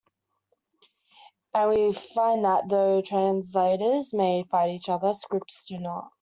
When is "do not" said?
5.65-6.09